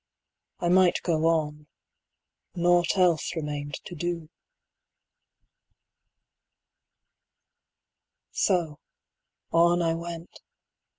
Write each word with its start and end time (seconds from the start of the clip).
I 0.59 0.69
might 0.69 0.99
go 1.03 1.27
on; 1.27 1.67
naught 2.55 2.97
else 2.97 3.35
remained 3.35 3.75
to 3.85 3.93
do. 3.93 4.31
So, 8.31 8.79
on 9.51 9.83
I 9.83 9.93
went. 9.93 10.39